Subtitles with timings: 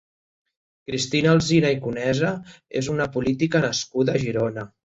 [0.89, 2.33] Cristina Alsina i Conesa
[2.81, 4.69] és una política nascuda a Girona.